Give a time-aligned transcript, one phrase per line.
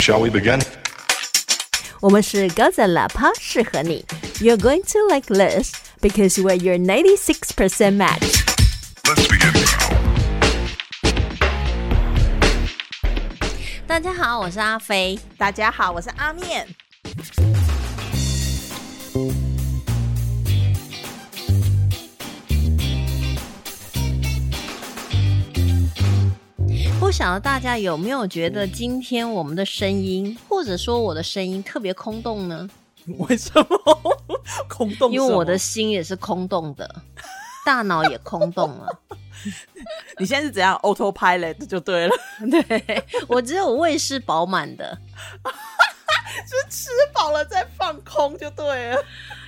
[0.00, 0.61] Shall we begin?
[1.99, 4.03] 我们是高赞喇叭，适合你。
[4.39, 8.43] You're going to like this because we're your 96% match.
[9.03, 9.67] Let's begin now.
[13.85, 15.19] 大家好，我是阿飞。
[15.37, 16.67] 大家好，我是阿面。
[27.11, 32.69] 不晓得大家有没有觉得今天我们的声音，或者说我的声音特别空洞呢？
[33.17, 34.15] 为什么
[34.69, 35.11] 空洞？
[35.11, 37.01] 因为我的心也是空洞的，
[37.65, 38.99] 大脑也空洞了。
[40.19, 42.15] 你现在是怎样 autopilot 就对了，
[42.49, 44.97] 对我只有胃是饱满的，
[46.47, 49.03] 是吃饱了再放空就对了。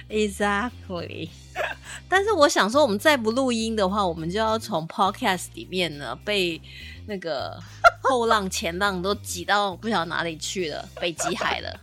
[0.09, 1.29] Exactly。
[2.09, 6.59] 但是我想说，我们再不录音的话，我们就要从 Podcast 里面呢被
[7.05, 7.59] 那个
[8.01, 11.79] 后浪前浪都挤到不晓得哪里去了， 北极海了。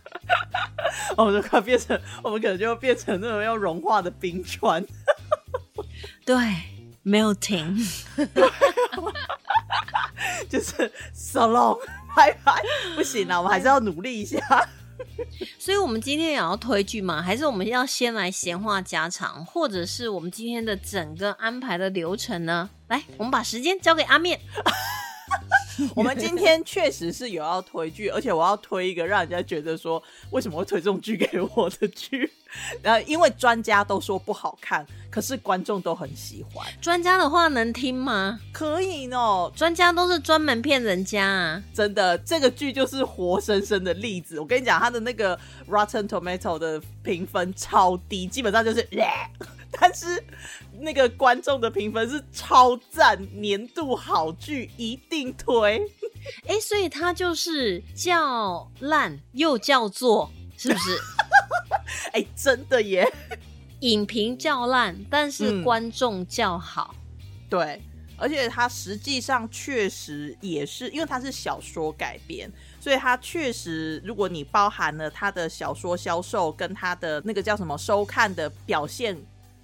[1.15, 4.85] 我们就快变成，我们可能就会变成那种要融化的冰川。
[6.25, 6.35] 对
[7.05, 7.77] ，melting。
[10.49, 11.79] 就是 so long，
[12.15, 12.61] 拜拜，
[12.95, 14.37] 不行了，我们还是要努力一下。
[15.59, 17.21] 所以，我们今天也要推剧吗？
[17.21, 22.69] 还是我们要先来闲话家常，或者是我们今天的整个安排的流程呢？
[22.87, 24.39] 来，我们把时间交给阿面。
[25.95, 30.01] 我们今天确实是有要推剧，而且我要推一个让人家觉得说
[30.31, 32.31] 为什么会推这种剧给我的剧。
[32.83, 36.67] 然后因为专家都说不好看，可是观众都很喜欢。
[36.81, 38.37] 专家的话能听吗？
[38.51, 41.63] 可以哦，专家都是专门骗人家啊！
[41.73, 44.37] 真的，这个剧就是活生生的例子。
[44.37, 48.85] 我跟你讲，他的那个 Rotten Tomato 的评分超低，基本上就是，
[49.71, 50.23] 但是
[50.79, 55.81] 那个观众的评分是超赞，年度好剧一定推。
[56.45, 60.99] 哎，所以它就是叫烂又叫做，是不是？
[62.13, 63.07] 哎，真的耶！
[63.81, 66.93] 影评叫烂，但是嗯观众叫好。
[67.49, 67.81] 对，
[68.17, 79.17] 而且它实际上确实也是，因为它是小说改编，所以它确实，如果你包含了它的小说销售跟它的那个叫什么收看的表现，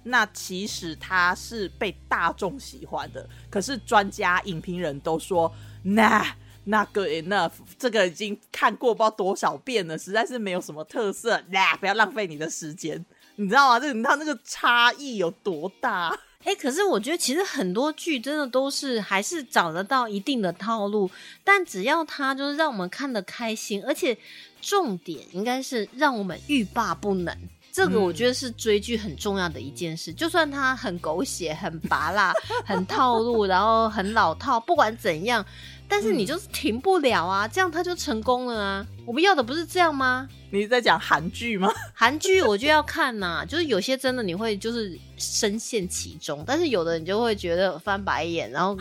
[0.08, 3.28] 那其实它是被大众喜欢的。
[3.48, 5.52] 可是专家、影评人都说，
[5.82, 6.26] 那。
[6.70, 11.42] 那 good enough，这个已经看过不知道多少遍了，实在是没有什么特色。
[11.50, 13.02] 啦，不要浪费你的时间，
[13.36, 13.80] 你知道吗？
[13.80, 16.14] 这个它那个差异有多大？
[16.44, 21.10] 哎，可是我觉得其实很多剧真的都是还是找得到一定的套路，
[21.42, 24.18] 但只要它就是让我们看得开心，而且
[24.60, 27.34] 重点应该是让我们欲罢不能。
[27.78, 32.32] 这个我觉得是追剧很重要的一件事，就算它很狗血、很拔辣、
[32.66, 35.46] 很套路，然后很老套，不管怎样，
[35.86, 38.86] 但是你就是停不了啊，这样它就成功了啊。
[39.06, 40.28] 我们要的不是这样吗？
[40.50, 41.72] 你在讲韩剧吗？
[41.94, 48.76] 韩剧我就要看呐、就是有些真的你会就是深陷其中，但是有的你就会觉得翻白眼，然后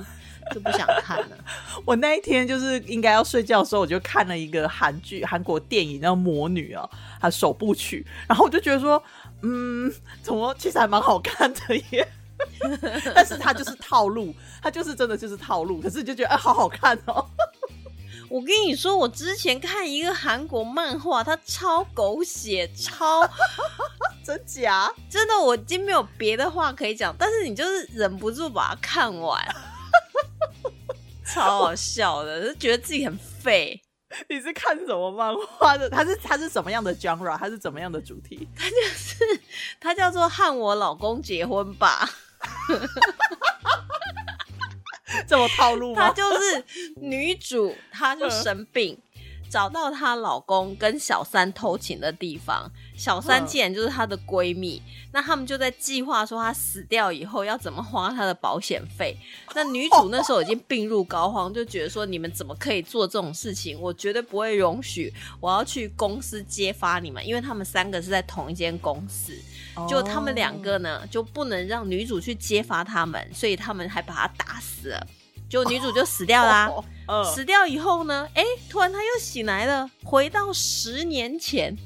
[0.54, 1.38] 就不想看了。
[1.86, 9.02] 我那一天就是应该要睡觉的时候，我就看了一个韩剧、韩国电影，叫《魔女》啊，它首部曲，然后我就觉得说，
[9.42, 12.08] 嗯，怎么其实还蛮好看的耶。
[13.16, 17.26] 但是它就是套路，它就是真的就是套路，可是就觉得哎、好好看哦。
[18.30, 23.28] 我跟你说，我之前看一个韩国漫画，它超狗血，超
[24.24, 24.92] 真假？
[25.10, 29.42] 真的，我已经没有别的话可以讲，但是你就是忍不住把它看完，
[31.28, 33.82] 超好笑的， 就觉得自己很废。
[34.30, 35.90] 你是看什么漫画的？
[35.92, 37.38] 它是它是什么样的 genre？
[37.38, 38.48] 它是怎么样的主题？
[39.80, 42.10] 它叫做《和我老公结婚吧》。
[45.28, 46.14] 这么套路她吗？
[46.14, 46.64] 就是
[47.02, 48.98] 女主，她就生病，
[49.52, 52.72] 找到她老公跟小三偷情的地方。
[52.98, 54.82] 小三嗯竟然就是她的闺蜜，
[55.14, 59.16] 那他们就在计划说她死掉以后要怎么花她的保险费。
[59.56, 63.80] 那女主那时候已经病入膏肓，就觉得说你们怎么可以做这种事情？
[63.80, 69.34] 我绝对不会容许，我要去公司揭发你们，因为他们三个是在同一间公司。
[69.88, 75.08] 就他们两个呢，就不能让女主去揭发他们，所以他们还把她打死了。
[75.48, 76.68] 就女主就死掉啦、
[77.34, 81.78] 死掉以后呢，哎，突然她又醒来了，回到十年前，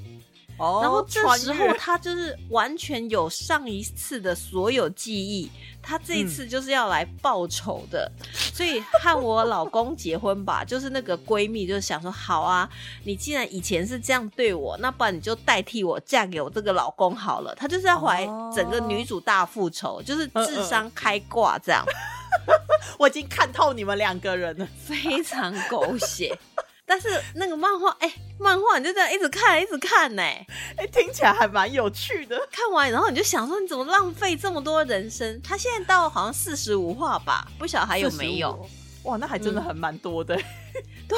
[0.61, 5.49] 哦然后这时候越她就是完全有上一次的所有记忆，
[5.81, 8.09] 她这一嗯次就是要来报仇的，
[8.53, 12.69] 所以和我老公结婚吧，就是那个闺蜜就是想说，好啊，
[13.03, 17.55] 你既然以前是这样对我，那不然你就代替我嫁给我这个老公好了。
[17.55, 21.83] 她就是要回来哦整个女主大复仇，就是嗯智商开挂这样。
[22.97, 24.67] 我已经看透你们两个人了。
[24.77, 26.37] 非常狗血。
[26.91, 32.37] 但是那个漫画，哎、漫画你就这样一直看，一直看呢、哎、听起来还蛮有趣的。
[32.51, 35.41] 看完然后你就想说，你怎么浪费这么多人生？
[35.41, 38.49] 他现在到好像四十五话吧，不晓得还有没有
[39.05, 39.09] ，45？
[39.09, 40.35] 哇，那还真的很蛮多的。
[41.07, 41.17] 对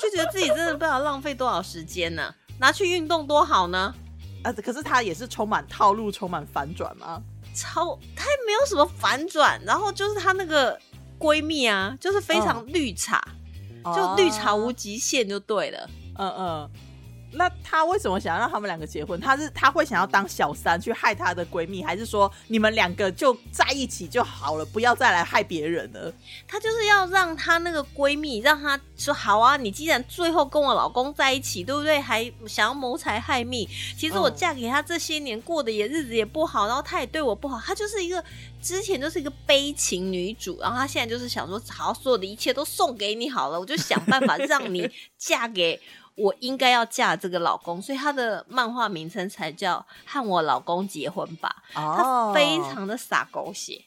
[0.00, 3.94] 就觉得自己真的不知道浪费多少时间呢、拿去运动多好呢。
[4.44, 7.20] 啊，可是它也是充满套路、充满反转吗。
[7.54, 10.80] 超，它没有什么反转，然后就是她那个
[11.18, 13.22] 闺蜜啊，就是非常绿茶，
[13.84, 15.88] 就绿茶无哦极限就对了。
[16.18, 16.70] 嗯嗯。
[17.36, 19.20] 那她为什么想要让他们两个结婚？
[19.20, 26.12] 她是她会想要当小三去害她的闺蜜，还是说你们两个就在一起就好了，不要再来害别人了？
[26.46, 32.00] 她就是要让她那个闺蜜，让她说好啊，你既然最后跟我老公在一起，对不对？
[32.00, 38.22] 还想要谋财害命，其实我嫁给他这些年过得也日子也不好，然后他也对我不好，她就是一个
[38.60, 44.88] 之前就是一个悲情女主，然后她现在就是想说，好，所有的一切都送给你好了，我就想办法让你
[45.18, 45.80] 嫁给。
[46.16, 51.64] 我应该要嫁这个老公，所以他的漫画名称才叫《和我老公结婚吧》。
[51.80, 53.84] 哦它非常的洒狗血，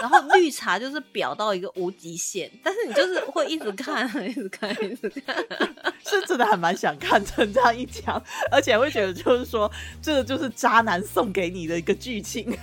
[0.00, 5.36] 然后绿茶就是表到一个无极限，但是你就是会一直看，一直看，一直看。
[6.04, 8.20] 是真的还蛮想看成这样一讲，
[8.50, 9.70] 而且会觉得就是说，
[10.02, 12.56] 这个就是渣男送给你的一个剧情。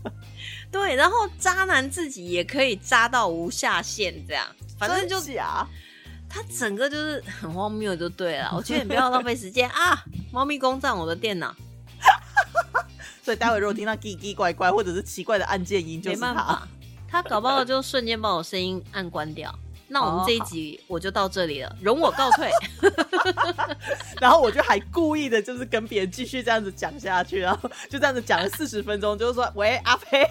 [0.70, 4.46] 对，然后渣男自己也可以渣到无下限，这样，
[4.78, 5.66] 反正就真假
[6.28, 8.52] 他整个就是很荒谬，就对了。
[8.54, 10.04] 我觉得你不要浪费时间 啊！
[10.32, 11.54] 猫咪攻占我的电脑，
[13.22, 16.34] 所以待会如果听到叽叽怪怪或者是奇怪的按键音，就没是他。
[16.34, 16.68] 办法，
[17.08, 19.52] 他搞不好就瞬间把我声音按关掉。
[19.88, 22.50] 那我们这一集我就到这里了，容我告退。
[24.20, 30.28] 然后我就还故意的，就是跟别人继续这样子讲下去，然后就这样子讲了四十分钟，就是说，喂，阿飞，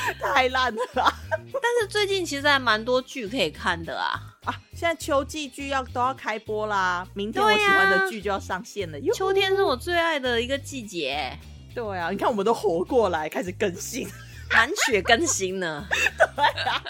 [0.20, 1.12] 太烂了啦！
[1.28, 4.20] 但是最近其实还蛮多剧可以看的啊。
[4.44, 8.98] 啊现在秋季剧要都要开播啦，明天我喜欢的剧就要上线了。
[9.00, 11.36] 哟秋天是我最爱的一个季节，
[11.74, 14.08] 对啊，你看我们都活过来，开始更新。
[14.50, 15.86] 满血更新呢。
[15.90, 16.82] 对啊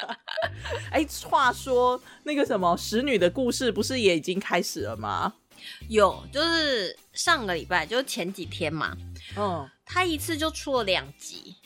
[0.93, 5.32] 哎，话说那个什么《使女的故事》不是也已经开始了吗？
[5.88, 8.96] 有，就是上个礼拜，就是前几天嘛，
[9.37, 11.56] 嗯，他一次就出了两集。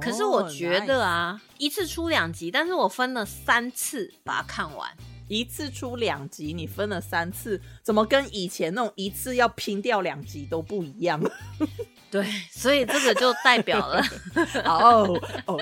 [0.00, 4.90] 可是我觉得啊，啊，一次出两集，但是我分了三次把它看完。
[5.28, 11.20] 一次出两集，你分了三次，怎么跟以前那种一次要拼掉两集都不一样？
[12.10, 14.02] 对，所以这个就代表了
[14.64, 15.16] 哦
[15.46, 15.58] 哦。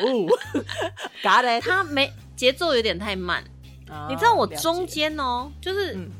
[1.60, 3.44] 他没节奏有点太慢。
[4.08, 6.10] 你知道我中间哦，就是嗯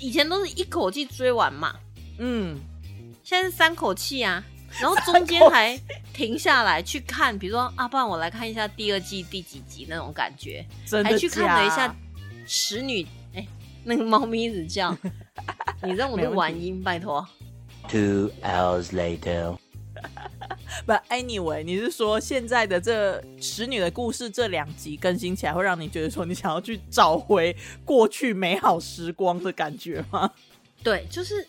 [0.00, 1.76] 以前都是一口气追完嘛，
[2.18, 2.58] 嗯，
[3.22, 4.42] 现在是三口气啊，
[4.80, 5.78] 然后中间 还
[6.12, 11.96] 停下来去看，比如说啊，不然我来看一下第二季第几集那种感觉，真的还去看了一下假
[12.46, 13.46] 使女，哎、
[13.84, 14.96] 那个猫咪一直叫，
[15.82, 17.26] 你让我的晚音，拜托。
[17.88, 19.56] Two hours later.
[20.84, 30.30] 不，anyway，你是说现在的这《使女的故事》这两集更新起来，会让你觉得说你想要去找回过去美好时光的感觉吗？
[30.82, 31.46] 对，就是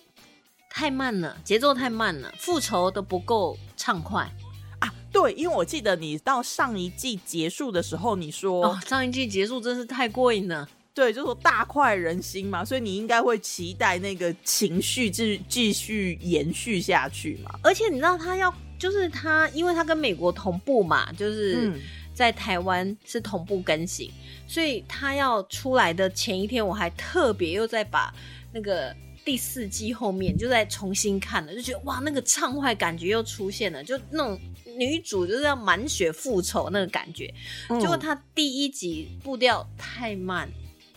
[0.78, 4.32] 太慢了，节奏太慢了，复仇都不够畅快。
[4.78, 10.70] 啊，对，因为我记得你到上一季结束的时候，你说、哦，上一季结束真是太过瘾了。
[10.94, 17.60] 对，就说大快人心嘛，所以你应该会期待那个情绪继继续延续下去嘛。
[17.64, 21.82] 而且你知道他要，就是他，因为他跟美国同步嘛，就是嗯
[22.14, 24.12] 在台湾是同步更新，
[24.48, 28.14] 所以他要出来的前一天，我还特别又再把
[28.54, 28.96] 那个
[29.28, 34.40] 第四季后面就在重新看了，就觉得哇，那个畅快感觉又出现了，就那种
[34.78, 37.30] 女主就是要满血复仇那个感觉。
[37.68, 40.50] 嗯结果她第一集步调太慢，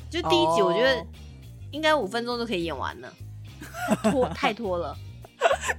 [0.08, 1.06] 就第一集我觉得哦
[1.72, 3.12] 应该五分钟就可以演完了，
[3.88, 4.96] 太拖 太拖了。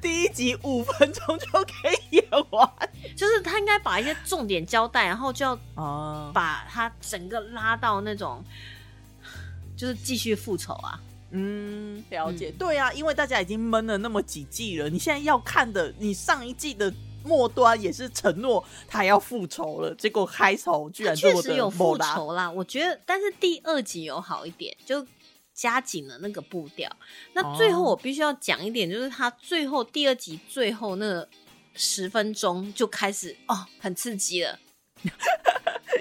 [0.01, 2.69] 第一集五分钟就可以演完
[3.15, 6.29] 就是他应该把一些重点交代，然后就要啊。
[6.33, 8.43] 把他整个拉到那种，
[9.77, 10.99] 就是继续复仇啊。
[11.31, 12.49] 嗯，了解。
[12.49, 25.05] 嗯对啊，因为大家已经闷了那么几季了，你现在要看的，你上一季的末端也是承诺他要复仇了，结果开头居然确实有复仇啦，我觉得，但是第二集有好一点，就
[25.53, 26.89] 加紧了那个步调。
[27.33, 31.27] 那最后哦我必须要讲一点，就是他最后第二集最后那
[31.75, 34.59] 十分钟就开始哦，很刺激了。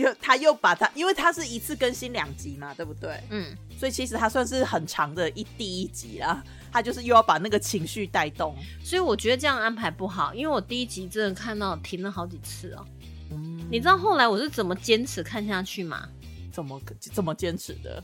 [0.00, 3.20] 又他又把他，因为他是一次更新两集嘛，对不对？
[3.30, 6.42] 嗯，所以其实他算是很长的一第一集啦，
[6.72, 8.56] 他就是又要把那个情绪带动。
[8.82, 12.84] 所以我觉得这样安排不好，因为我第一集真的看到停了好几次哦。
[13.32, 16.08] 嗯你知道后来我是怎么坚持看下去吗？
[16.52, 16.80] 怎么
[17.12, 18.02] 怎么坚持的？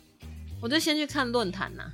[0.60, 1.84] 我就先去看论坛呐，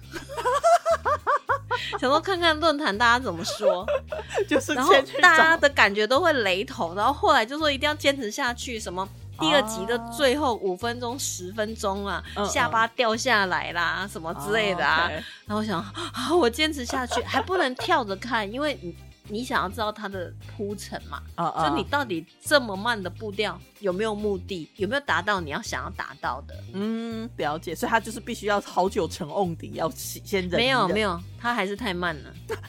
[1.98, 3.84] 想说看看论坛大家怎么说，
[4.46, 9.06] 就是然后大家的感觉都会雷同，然后后来就说一定要坚持下去，什么
[9.40, 15.08] 第二集的最后五分钟、十分钟啊，嗯下巴掉下来啦，什么之类的啊。
[15.46, 15.80] 然后我想，
[16.12, 18.94] 啊，我坚持下去， 还不能跳着看，因为你
[19.28, 26.54] 你想要知道它的铺陈嘛，啊啊就你到底这么慢的步调有没有目的，有没有达到你要想要达到的？
[26.74, 30.52] 嗯了解，所以他就是必须要好久成瓮底，要先先忍。
[30.52, 32.30] 没有没有，有，他还是太慢了。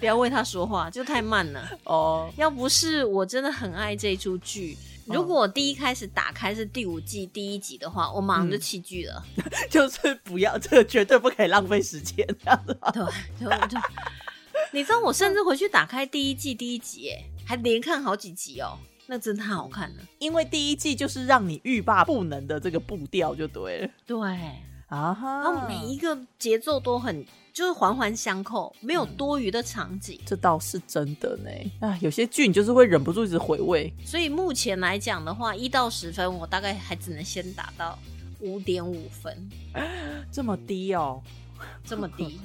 [0.00, 1.70] 不要为他说话，就太慢了。
[1.84, 4.76] 哦，要不是我真的很爱这出剧，
[5.06, 9.22] 嗯如果我第一开始打开是第五季第一集的话，我马上就弃剧了。
[9.68, 12.90] 就是不要，这个绝对不可以浪费时间，这样子吗。
[12.90, 13.02] 对，
[13.38, 13.78] 就就，
[14.72, 19.96] 你知道我甚至回去打开第一季第一集，哎，还连看好几集哦，那真的太好看了。
[20.18, 24.16] 因为第一季就是让你欲罢不能的这个步调就对了对，
[24.88, 27.24] 啊哈，然后每一个节奏都很
[27.60, 30.18] 就是环环相扣，没有多余的场景。
[30.24, 31.50] 这倒是真的呢。
[31.80, 33.92] 啊，有些剧你就是会忍不住一直回味。
[34.02, 37.98] 所以目前来讲的话，一到十分，我大概还只能先打到
[38.40, 39.46] 五点五分，
[40.32, 41.22] 这么低哦，
[41.84, 42.40] 这么低。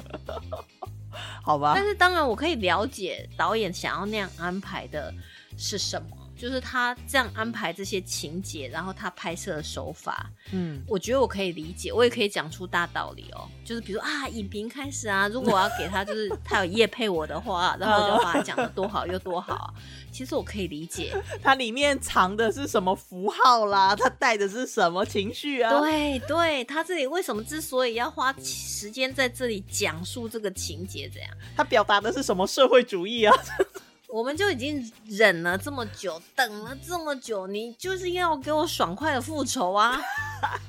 [1.41, 5.13] 好吧但，是当然，我可以了解导演想要那样安排的
[5.55, 13.47] 是什么，就是他这样安排这些情节，然后他拍摄的手法，嗯，我觉得我可以理解，我也可以讲出大道理哦。
[13.63, 19.73] 就是比如说啊，影评开始啊，如果我要给他就是 他有夜配我的话，然后我就把他讲的多好又多好啊，
[20.11, 21.15] 其实我可以理解。
[21.41, 23.95] 它里面藏的是什么符号啦？
[23.95, 25.79] 它带的是什么情绪啊？
[25.79, 31.31] 对对，他这里为什么之所以要花时间在这里讲述这个情节，怎样？
[31.55, 33.33] 他表达的是什么社会主义啊？
[34.15, 39.99] 我们就已经忍了这么久，等了这么久，你就是要给我爽快的复仇啊！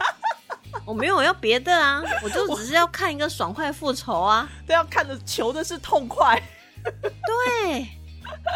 [0.85, 4.51] 我没有要别的啊，我就只是要看一个爽快复仇啊！
[4.67, 6.43] 都要看的求的是痛快。
[6.83, 7.87] 对，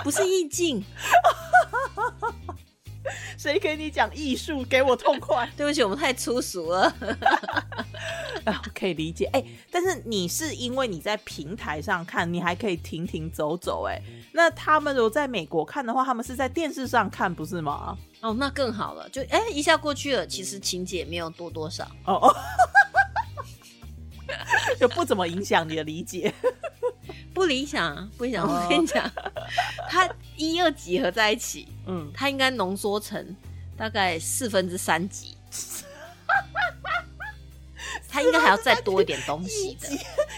[0.02, 0.84] 不是意境。
[3.38, 4.64] 谁给你讲艺术？
[4.64, 6.94] 给我痛快对不起，我们太粗俗了。
[8.44, 8.62] 啊！
[8.74, 9.24] 可以理解。
[9.32, 13.86] 哎、但是你是因为你在平台上看，你还可以停停走走。
[13.86, 14.00] 哎，
[14.32, 17.96] 那他们如果在美国看的话，他们是在电视上看，不是吗？
[18.20, 21.84] 哦，那更好了，就哎一下过去了，其实情节没有多多少。
[22.04, 22.36] 哦哦，
[24.78, 26.32] 就不怎么影响你的理解。
[27.32, 28.44] 不理想啊，不理想。
[28.44, 29.10] 哦我跟你讲，
[29.88, 33.36] 它一二集合在一起，嗯，它应该浓缩成
[33.76, 35.36] 大概四分之三集。
[38.08, 39.88] 它应该还要再多一点东西的，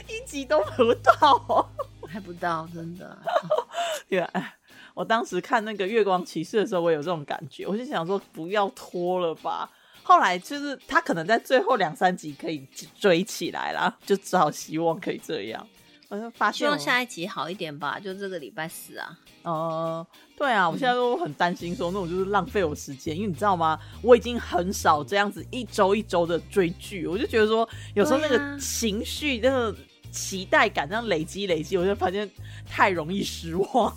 [0.06, 1.12] 一集都不到
[1.48, 1.66] 哦。
[2.06, 3.18] 还不到，真的。
[4.08, 4.54] 对啊，哎
[4.94, 9.70] 我当时看那个《月光骑士》的时候，我有这种感觉，我就想说不要拖了吧。
[10.02, 12.68] 后来就是他可能在最后两三集可以
[12.98, 15.66] 追起来啦，就只好希望可以这样。
[16.12, 19.18] 我就发希望下一集好一点吧，就这个礼拜四啊。
[19.44, 23.80] 呃，对啊，我现在都很担心说那种就是浪费我时间，因为你知道吗？
[24.02, 29.74] 我已经很少这样子一周一周的追剧，我就觉得说有时候那对啊个情绪、那个
[30.10, 32.30] 期待感这样累积累积，我就发现
[32.68, 33.96] 太容易失望。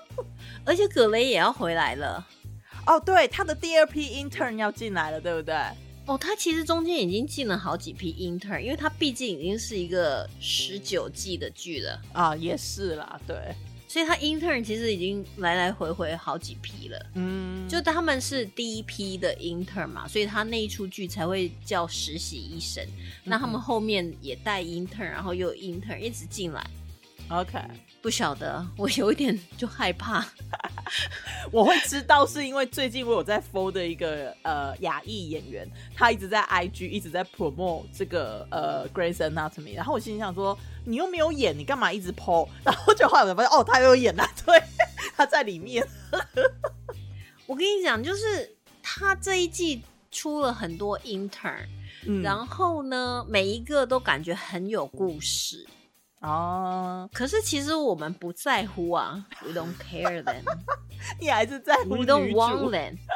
[0.64, 2.26] 而且葛雷也要回来了。
[2.86, 5.54] 哦，对，他的第二批 intern 要进来了，对不对？
[6.04, 13.36] 哦，他其实中间已经进了好几批 intern，因为他毕竟已经是一个十九季的剧了，啊，也是啦，对，
[13.86, 17.06] 所以他 intern 其实已经来来回回好几批了。
[17.14, 22.84] 嗯，就他们是第一批的 intern 嘛，所以他那一出剧才会叫实习医生。
[23.22, 26.66] 那他们后面也带 intern，然后又有 intern 一直进来。
[27.28, 27.58] OK，
[28.02, 30.26] 不晓得，我有一点就害怕。
[31.52, 42.48] 我会知道是因为最近我有在 follow 的一个呃亚裔演员，他一直在 IG 一直在 promote 这个呃 Grace Anatomy，然后我心里想说你又没有演，你干嘛一直 po？
[42.64, 44.60] 然后就后来我发现哦，他有演啊， 对，
[45.16, 45.86] 他在里面。
[47.46, 49.80] 我跟你讲，就是他这一季
[50.10, 51.66] 出了很多 intern，、
[52.06, 55.64] 嗯然后呢，每一个都感觉很有故事。
[56.22, 60.54] 哦，可是其实我们不在乎啊， we don't care them，we
[61.20, 62.96] 你还是在乎女 don't want them。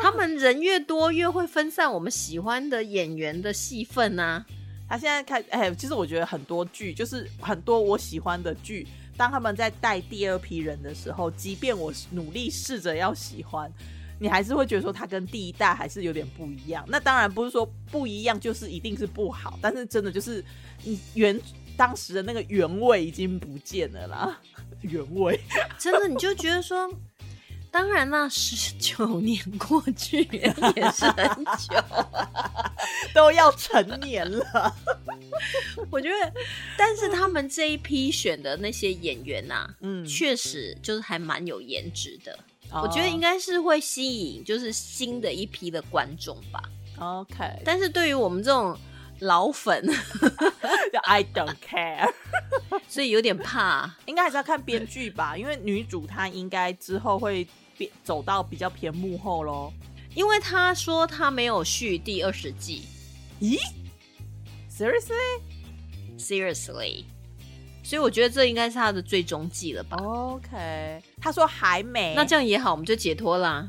[0.00, 4.44] 他们人越多，越会分散我们喜欢的演员的戏份啊。
[4.88, 8.86] 他现在开，哎、其实我觉得很多剧，就是很多我喜欢的剧，
[9.18, 13.70] 当他们在带第二批人的时候，即便我努力试着要喜欢，
[14.18, 16.84] 你还是会觉得说他跟第一代还是有点不一样。
[16.88, 20.44] 那当然不是说不一样就是一定是不好，但是真的就是
[20.84, 21.40] 你原
[21.76, 24.40] 当时的那个原味已经不见了啦，
[24.82, 25.40] 原味。
[25.78, 26.90] 真的，你就觉得说，
[27.70, 31.74] 当然啦，十九年过去也是很久。
[33.14, 34.74] 都要成年了。
[35.90, 36.32] 我觉得，
[36.76, 42.36] 但是他们这一批选的那些演员呐、嗯确实就是还蛮有颜值的。
[42.70, 46.62] 哦我觉得应该是会吸引就是新的一批的观众吧。
[46.98, 48.76] OK，但是对于我们这种
[49.20, 49.82] 老粉，
[50.92, 52.08] 就 I don't care，
[52.88, 53.94] 所以有点怕。
[54.06, 57.46] 应该还是要看编剧吧，因为女主她应该之后会
[57.76, 59.72] 变走到比较偏幕后喽。
[60.14, 62.84] 因为她说她没有续第二十季
[63.40, 63.58] 咦
[66.18, 67.04] ？Seriously？
[67.88, 69.96] 所以我觉得这应该是他的最终季了吧。
[69.96, 73.66] OK，他说还没，那这样也好，我们就解脱啦。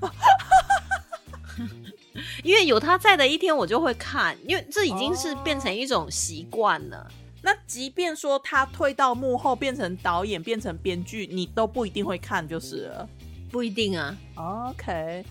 [2.44, 7.10] 因为有他在的一天，我就会看，因为这已经是变成一种习惯了。
[7.42, 13.08] 那即便说他退到幕后变成导演、变成编剧，你都不一定会看就是了。
[13.50, 15.24] 不一定啊，OK，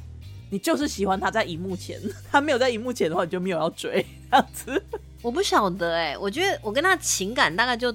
[0.49, 2.01] 你就是喜欢他在荧幕前，
[2.33, 4.83] 他没有在荧幕前的话，你就没有要追这样子。
[5.21, 7.95] 我不晓得哎、我觉得我跟他情感大概就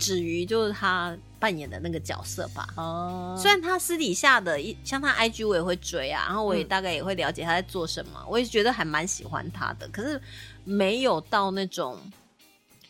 [0.00, 2.66] 止于就是他扮演的那个角色吧。
[2.76, 10.20] 哦虽然他私底下的一像他 IG 我也会追啊，然后我也嗯大概也会了解他在做什么，我也觉得还蛮喜欢他的，可是
[10.64, 11.98] 没有到那种，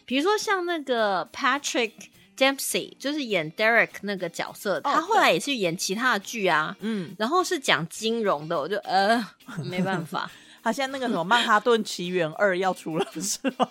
[0.07, 1.93] 比如说像那个 Patrick
[2.37, 9.23] Dempsey，就是演 Derek 那个角色，他后来也是演其他的剧啊，嗯，然后是讲金融的，我就呃
[9.65, 10.31] 没办法。
[10.63, 13.69] 他现在那个什么《曼哈顿奇缘二》要出了，不是吗？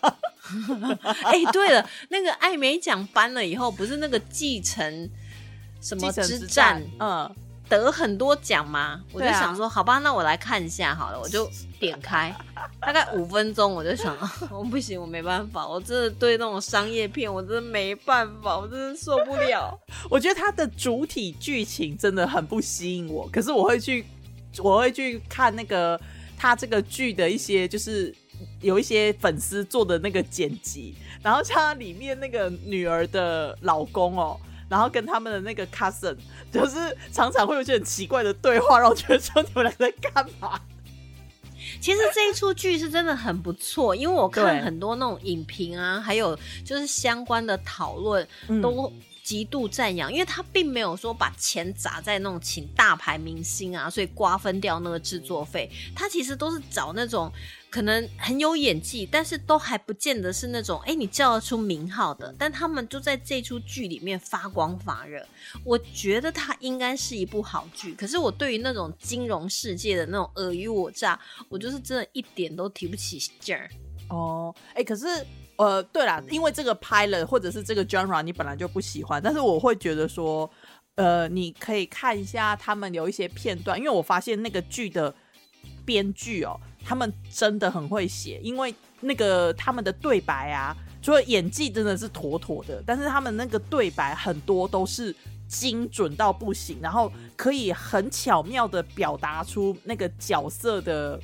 [1.23, 5.09] 哎、对了，那个艾美奖颁了以后，不是那个继承
[5.81, 7.29] 什么之之战嗯，
[7.67, 9.01] 得很多奖吗？
[9.13, 11.47] 我就想说，好吧，那我来看一下好了，我就
[11.79, 12.35] 点开，
[12.81, 19.79] 大概五分钟，我就想，啊 我不行，我没办法，我真的对那种商业片，我真的没办法，我真的受不了。
[20.09, 24.03] 我觉得它的主体剧情真的很不吸引我，可是我会去，
[24.57, 25.99] 我会去看那个
[26.39, 28.15] 他这个剧的一些，就是
[28.61, 34.39] 有一些粉丝做的那个剪辑，然后像它里面那个女儿的老公哦。
[34.69, 36.15] 然后跟他们的那个 cousin，
[36.51, 40.61] 就是常常会有一些很奇怪的对话，让我觉得说 你们两个在干嘛？
[41.81, 48.93] 其实这一出剧是真的很不错，因为我看很多那种影评啊，还有就是相关的讨论，嗯都
[49.29, 55.69] 极度赞扬，因为他并没有说把钱砸在那种请大牌明星啊，所以瓜分掉那个制作费。
[55.95, 57.31] 他其实都是找那种
[57.69, 65.23] 可能很有演技，但是都还不见得是那种哎你叫得出名号的，但他们就在这出剧里面发光发热。
[65.63, 73.69] 我觉得它应该是一部好剧，可是我对于那种金融世界的那种尔虞我诈，我就是真的一点都提不起劲儿。
[74.09, 75.05] 哦，哎，可是
[75.59, 80.49] 呃，对啦，因为这个拍了或者是这个 genre 你本来就不喜欢，但是我会觉得说，
[80.95, 85.13] 呃，你可以看一下他们有一些片段，因为我发现那个剧的
[85.85, 95.15] 编剧哦，他们真的很会写，因为那个他们的对白啊，除了演技真的是妥妥的，但是他们那个对白很多都是。
[95.49, 101.19] 精准到不行，然后可以很巧妙的表达出那个角色的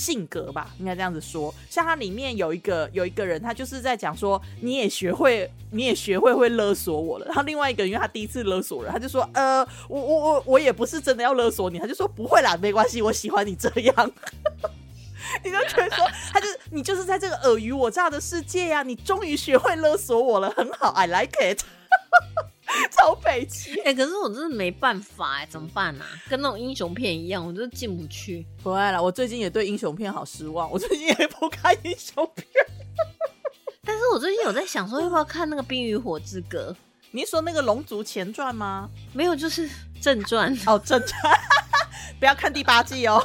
[0.00, 1.54] 性格吧，应该这样子说。
[1.68, 7.26] 像它里面有一个有一个人，他就是在讲说，你也学会，你也学会会勒索我了。
[7.26, 14.12] 然后另外一个，因为他第一次勒索人，他就说，呃，我我我我也不是真的要勒索你，他就说不会啦，没关系，我喜欢你这样。
[15.44, 21.60] 你就觉得说，他就你就是在这个尔虞我诈的世界呀、你终于学会勒索我了，很好，I like it，
[22.90, 23.78] 超北齐。
[23.80, 26.06] 哎、可是我真的没办法哎、怎么办啊？
[26.28, 28.46] 跟那种英雄片一样，我就是进不去。
[28.62, 32.46] 不爱了，我最近也对英雄片好失望，我最近也不看英雄片。
[33.84, 36.74] 但是我最近有在想说，要不要看那个《冰与火之歌
[37.12, 38.88] 你是说那个《龙族前传》吗？》？
[39.12, 39.68] 没有，就是
[40.00, 40.56] 正传。
[40.66, 41.40] 哦，正传，
[42.20, 43.20] 不要看第八季哦。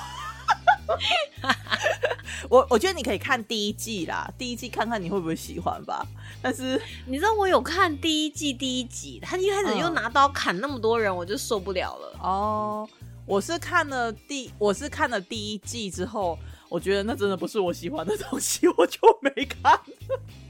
[2.50, 6.06] 我我觉得你可以看第一季啦，第一季看看你会不会喜欢吧。
[6.42, 12.20] 但是你知道我有看第一季第一集，他一开始又嗯拿刀砍那么多人，我就受不了了。
[12.22, 12.90] 哦，
[13.26, 16.38] 我是看了第我是看了第一季之后，
[16.70, 19.80] 我觉得那真的不是我喜欢的东西，我就没看。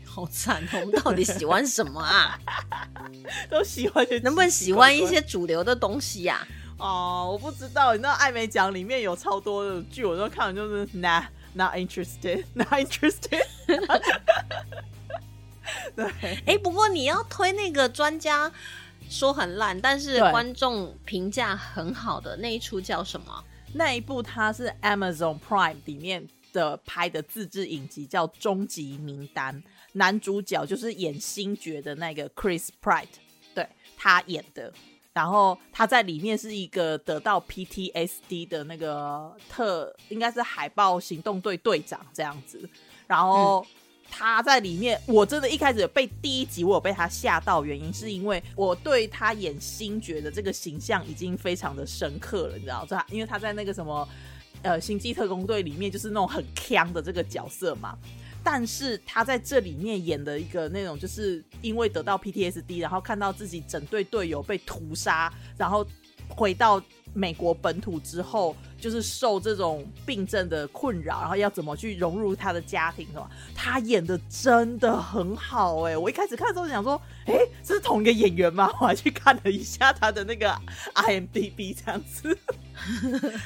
[0.06, 0.80] 好惨哦！
[0.80, 2.40] 我们到底喜欢什么啊？
[3.50, 7.30] 都喜欢些能不能喜欢一些主流的东西呀、哦？
[7.32, 13.42] 我不知道，你知道艾美奖里面有超多的剧，我都看完就是 nah not interested not interested
[15.96, 16.06] 对，
[16.46, 18.52] 哎、不过你要推那个专家
[19.10, 23.44] 说很烂，但是观众评价很好的那一出叫什么？
[23.74, 29.54] 那一部它是 Amazon Prime 里面的拍的自制影集，叫《终极名单》，
[29.94, 33.08] 男主角就是演星爵的那个 Chris Pratt，
[33.54, 34.72] 对他演的。
[35.16, 42.70] 然后他在里面是一个得到 PTSD 的那个特，应该是海豹行动队队长这样子。
[43.08, 43.66] 然后
[44.12, 53.08] 他在里面，我真的一开始被第一集我有被他吓到，原因是因为我对他演星爵的这个形象已经非常的深刻了，你知道吧？
[53.10, 54.06] 因为他在那个什么
[54.64, 57.98] 呃星际特工队里面就是那种很强的这个角色嘛。
[58.46, 65.84] 但是他在这里面演的一个那种，就是因为得到 PTSD，然后看到自己整队队友被屠杀，然后
[66.30, 66.80] 回到
[67.16, 73.28] 美国本土之后，就是受这种病症的困扰，然后要怎么去融入他的家庭，什么？
[73.56, 75.98] 他演的真的很好哎！
[75.98, 78.70] 我一开始看的时候想说，哎，这是同一个演员吗？
[78.82, 80.54] 我还去看了一下他的那个
[80.94, 82.38] IMDB，这样子。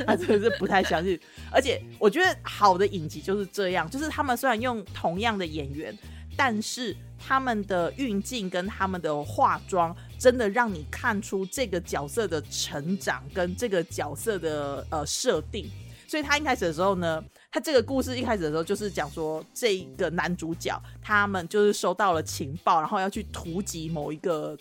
[0.08, 1.18] 他真的是不太相信，
[1.52, 5.96] 而且我觉得好的影集就是这样，就是他们虽然用同样的演员，
[6.36, 15.70] 但是他们的运镜跟他们的化妆，真的让你看出这个角色的成长跟这个角色的呃设定。
[16.08, 24.58] 所以他一开始的时候呢，他这个故事一开始的时候就是讲说，这个男主角他们就是收到了情报，然后要去突击某一个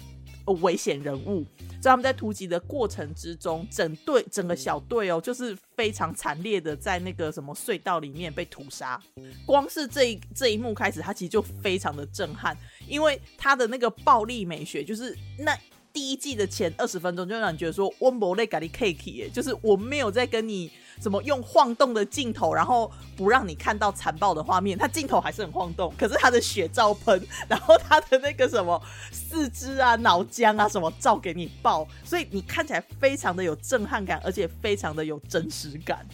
[0.53, 1.45] 危险人物。
[1.81, 9.01] 在他们在突击的过程之中，整队整个小队哦，就是非常惨烈的在那个什么隧道里面被屠杀。
[9.47, 12.57] 光是这一这一幕开始，他其实就非常的震撼，
[12.89, 15.57] 因为他的那个暴力美学，就是那
[15.99, 20.71] 第一季的前二十分钟就让你觉得说，我没在跟你 cake，就是我没有在跟你。
[21.01, 24.77] 怎么用晃动的镜头，然后不让你看到残暴的画面？
[24.77, 28.81] 他镜头还是很晃动，可是他的血照喷，然后他的那个什么
[29.13, 36.05] 四肢啊、脑浆啊什么照给你爆，所以你看起来非常的有震撼感，而且非常的有真实感。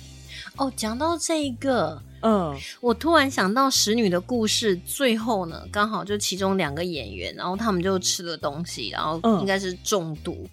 [0.57, 10.49] 哦，讲到这一个，嗯，我突然想到《使女的故事》最后呢，刚好就其中两个演员，然后他们就吃了东西，然后应该是中毒，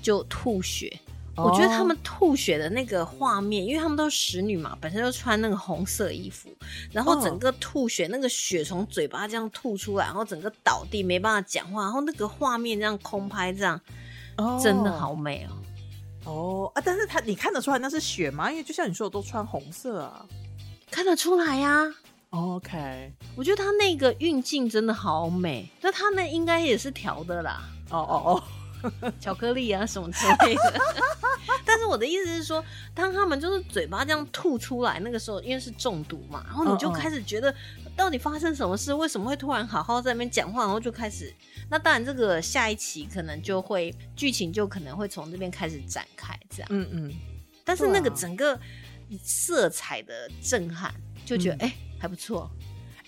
[0.00, 0.96] 就吐血。
[1.34, 6.50] 我觉得他们吐血的那个画面，因为他们都是使女嘛，本身就穿那个红色衣服，
[6.92, 13.80] 然后整个吐血，那个血从嘴巴这样吐出来，然后整个倒地没办法讲话，然后那个画面这样空拍这样，
[14.62, 15.56] 真的好美哦。
[16.24, 18.50] 哦啊，但是他你看得出来那是血吗？
[18.50, 20.24] 因为就像你说的，都穿红色啊，
[20.90, 21.92] 看得出来呀。
[22.30, 27.62] OK，我觉得他那个运镜真的好美，那他那应该也是调的啦。
[27.90, 28.42] 哦哦哦。
[29.20, 30.80] 巧克力啊，什么之类的。
[31.64, 32.64] 但是我的意思是说，
[32.94, 37.54] 当他们就是嘴巴这样吐出来，那个时候因为是中毒嘛，然后你就开始觉得
[37.96, 38.92] 到底发生什么事？
[38.92, 40.62] 为什么会突然好好在那边讲话？
[40.62, 41.32] 然后就开始，
[41.70, 46.68] 那当然这个下一期可能就会剧情就可能会从这边开始展开，这样。
[46.70, 47.12] 嗯嗯。
[47.64, 48.58] 但是那个整个
[49.22, 50.92] 色彩的震撼，
[51.24, 52.50] 就觉得哎还不错。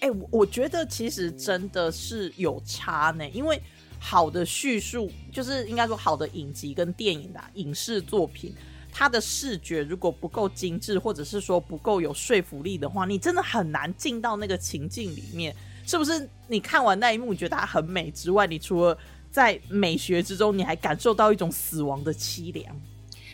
[0.01, 3.61] 哎，我我觉得其实真的是有差呢，因为。
[4.07, 8.55] 好的叙述就是应该说好的影集跟电影的影视作品，
[8.93, 15.57] 它的视觉如果不够精致，或者是说不够有说服力的话，你真的很难进到那个情境里面。
[15.87, 16.29] 是不是？
[16.49, 18.97] 你看完那一幕，你觉得它很美之外，你除了
[19.31, 22.75] 在美学之中，你还感受到一种死亡的凄凉。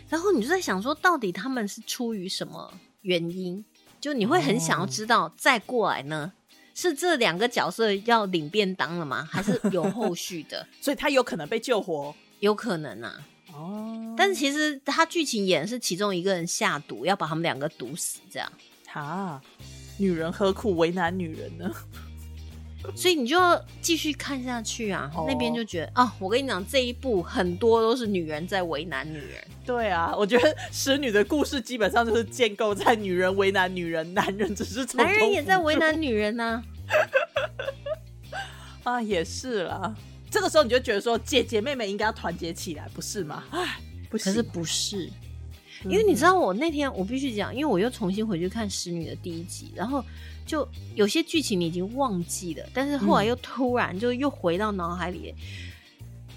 [0.09, 3.65] 然后你就在想说，到底他们是出于什么原因？
[4.01, 6.33] 就你会很想要知道，再过来呢？
[6.81, 9.29] 是这两个角色要领便当了吗？
[9.31, 10.67] 还是有 后续的？
[10.81, 13.21] 所以他有可能被救活，有可能啊。
[13.53, 18.51] 哦，但是其实他剧情演是其中一个人下毒，要把他们两个毒死，这样。
[18.95, 19.43] 啊，
[19.99, 21.71] 女人何苦为难女人呢？
[22.95, 23.37] 所以你就
[23.81, 25.11] 继续看下去啊。
[25.27, 29.43] 那边就觉得啊，我跟你讲，这一部很多都是女人在为难女人。
[29.65, 36.63] 对啊，我觉得使女的故事基本上就是建构在女人为难女人，男人只是男人也在为难女人呢。
[38.83, 39.95] 啊，也是啦。
[40.31, 43.45] 这个时候你就觉得说，姐姐妹妹应该要团结起来，不是吗？
[43.51, 45.11] 哎，不是，可是不是，
[45.85, 50.05] 因为你知道，我那天我必须讲，因为我又重新回去看《使女》的第一集，然后
[50.45, 55.35] 就有些剧情你已经忘记了，但是后来又突然就又回到脑海里，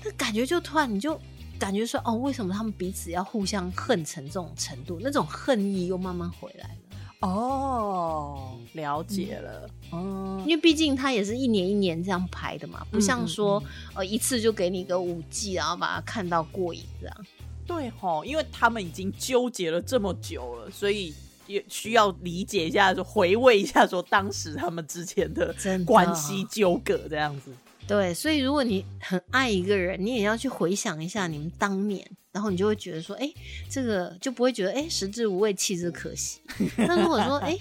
[0.04, 1.20] 那感觉就突然你就
[1.60, 5.00] 感觉说，哦，为什么他们彼此要互相恨成这种程度？
[5.02, 6.76] 那种恨意又慢慢回来了。
[7.20, 9.70] 哦，了解了。
[9.92, 17.18] 哦，因为毕竟它也是一年一年这样拍的嘛，不像说呃一次就给你个五季，然后把它看到过瘾这样。
[17.66, 21.14] 对吼，因为他们已经纠结了这么久了，所以
[21.48, 27.52] 也需要理解一下，就回味一下说当时他们之前的关系纠葛这样子。
[27.88, 32.10] 对，所以如果你很爱一个人，你也要去回想一下你们当年。
[32.32, 33.32] 然后你就会觉得说，哎，
[33.70, 36.40] 这个就不会觉得，哎，食之无味，弃之可惜。
[36.78, 37.56] 那如果说，哎，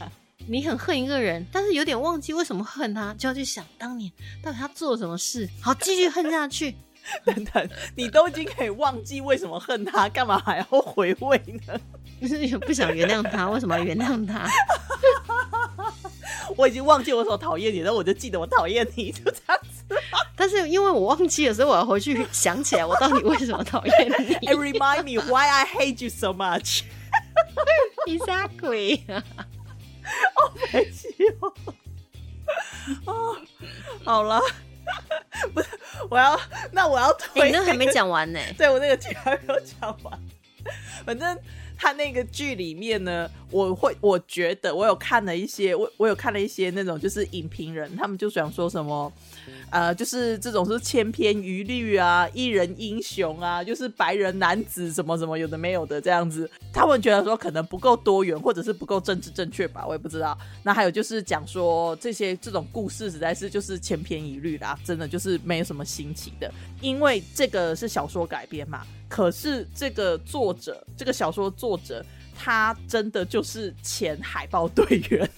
[0.46, 4.10] 你很恨一个人，但是有点忘记为什么恨他，就要去想当年
[4.42, 6.74] 到底他做了什么事，好继续恨下去，
[7.24, 11.80] 等等，你都已经可以忘记为什么恨他，干嘛还要回味呢？
[12.20, 14.48] 不是也不想原谅他，为什么要原谅他？
[16.56, 19.96] 我已经忘记我所讨厌你，然后我就记得我讨厌你，就这样子。
[20.36, 26.82] 但是因为我忘记了，所以我要回去想起来，我到底为什么讨厌你 And remind me why I hate you so much。
[28.06, 29.00] ？Exactly。
[30.72, 31.08] 没气
[31.40, 31.52] 哦。
[33.06, 33.36] 哦，
[34.04, 34.40] 好了，
[35.54, 35.68] 不是，
[36.10, 36.40] 我要，
[36.72, 40.18] 那我要哎、推、你那还没讲完呢、对我那个题还没有讲完。
[41.04, 41.38] 反正
[41.82, 49.12] 他那个剧里面呢，我会我觉得我有看了一些，我我有看了一些那种就是影评人，他们就想说什么，
[49.68, 60.38] 呃，就是这种是千篇一律啊，一人英雄啊，就是白人男子什么什么有的没有的这样子，他们觉得说可能不够多元，或者是不够政治正确吧，我也不知道。
[60.62, 66.48] 那还有就是讲说这些这种故事实在是就是千篇一律啦，真的就是没有什么新奇的，
[66.80, 68.86] 因为这个是小说改编嘛。
[69.12, 72.02] 可是这个作者，这个小说作者，
[72.34, 75.28] 他真的就是前海豹队员。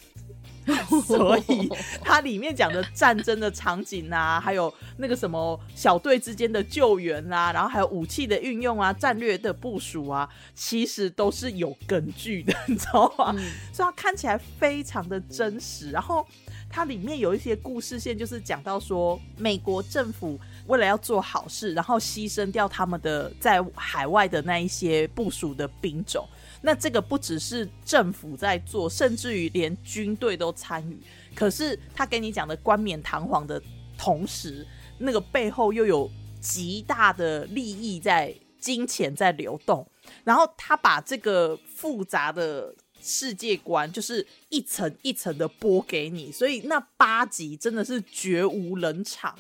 [1.06, 1.68] 所以
[2.02, 13.34] 它里面讲的战争的场景啊，还有那个什么小队之间的救援啊，然后还有武器的运用啊、战略的部署啊，其实都是有根据的，你知道吗？
[13.74, 15.90] 所以它看起来非常的真实。
[15.90, 16.26] 然后
[16.70, 26.26] 它里面有一些故事线，就是讲到说美国政府为了要做好事，然后牺牲掉他们的在海外的那一些部署的兵种。
[26.62, 30.98] 那这个不只是政府在做，甚至于连军队都参与。
[31.34, 33.60] 可是他给你讲的冠冕堂皇的
[33.98, 34.66] 同时，
[34.98, 39.86] 那个背后又有极大的利益在金钱在流动。
[40.22, 49.38] 然后他把这个复杂的世界观，就是一层一层的播给你，所以那八集真的是绝无冷场。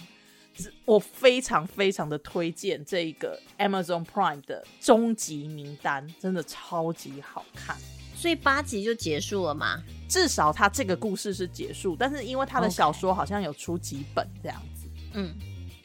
[0.84, 7.76] 我非常非常的推荐这一个 Amazon Prime 的终极名单，真的超级好看。
[8.14, 9.82] 所以八集就结束了吗？
[10.08, 14.86] 至少它这个故事是结束，但是因为它的小说好像有出几本这样子。
[15.14, 15.34] 嗯，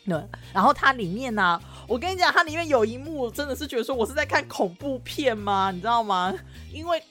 [0.06, 5.72] 对，然后它里面呢、我跟你讲，它里面有一幕我真的是觉得说我是在看恐怖片吗？
[5.72, 6.34] 你知道吗？
[6.72, 7.02] 因为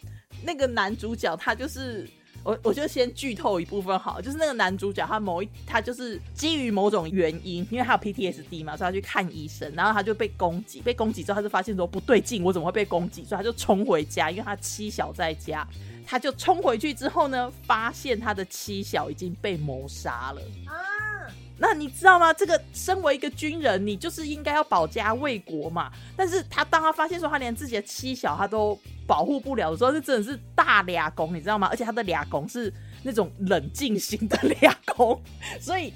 [0.44, 2.08] 那个男主角他就是。
[2.44, 13.22] 我我就先剧透一部分好，就是那个男主角他某一他就是基于某种原因，因为他有 PTSD 嘛，所以他去看医生，然后他就被攻击，被攻击之后他就发现说不对劲，我怎么会被攻击？
[13.24, 15.66] 所以他就冲回家，因为他妻小在家，
[16.06, 21.28] 他就冲回去之后呢，发现他的妻小已经被谋杀了啊。
[21.60, 22.32] 那你知道吗？
[22.32, 25.90] 这个身为一个军人，你就是应该要保家卫国嘛。
[26.16, 31.66] 但是他当他发现说他连自己的妻小他都保护不了的时候，这真的是大俩公，你知道吗？
[31.68, 35.20] 而且他的俩公是那种冷静型的俩公，
[35.60, 35.92] 所以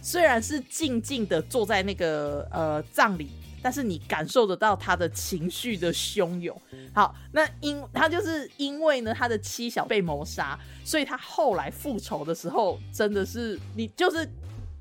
[0.00, 6.56] 虽然是静静的坐在那个呃葬礼，但是你感受得到他的情绪的汹涌。
[6.94, 14.28] 好，那因他就是因为呢他的妻小被谋杀，所以他后来复仇的时候，真的是你就是。